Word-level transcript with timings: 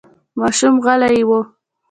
ماشوم 0.39 0.75
غلی 0.85 1.21
و. 1.27 1.29